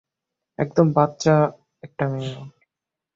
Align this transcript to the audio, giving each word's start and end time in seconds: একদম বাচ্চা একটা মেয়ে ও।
একদম 0.59 0.87
বাচ্চা 0.91 1.35
একটা 1.83 2.03
মেয়ে 2.07 2.33
ও। 2.35 2.43